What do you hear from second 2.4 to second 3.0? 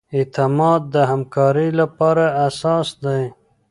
اساس